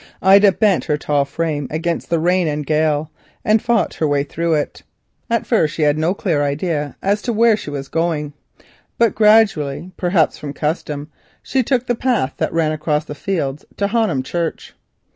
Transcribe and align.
Ida 0.23 0.51
bent 0.53 0.85
her 0.85 0.97
tall 0.97 1.25
form 1.25 1.67
against 1.69 2.09
the 2.09 2.17
rain 2.17 2.47
and 2.47 2.65
gale, 2.65 3.11
and 3.45 3.61
fought 3.61 3.93
her 3.93 4.07
way 4.07 4.23
through 4.23 4.55
them. 4.55 4.67
At 5.29 5.45
first 5.45 5.75
she 5.75 5.83
had 5.83 5.95
no 5.99 6.15
clear 6.15 6.41
idea 6.41 6.97
as 7.03 7.21
to 7.21 7.31
where 7.31 7.55
she 7.55 7.69
was 7.69 7.87
going, 7.87 8.33
but 8.97 9.13
presently, 9.13 9.91
perhaps 9.97 10.39
from 10.39 10.53
custom, 10.53 11.11
she 11.43 11.61
took 11.61 11.85
the 11.85 11.93
path 11.93 12.33
that 12.37 12.51
ran 12.51 12.71
across 12.71 13.05
the 13.05 13.13
fields 13.13 13.63
to 13.77 13.89
Honham 13.89 14.23
Church. 14.23 14.73